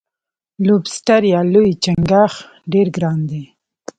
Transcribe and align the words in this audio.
لوبسټر 0.65 1.21
یا 1.33 1.41
لوی 1.53 1.71
چنګاښ 1.83 2.33
ډیر 2.71 2.87
ګران 2.95 3.19
دی. 3.29 3.43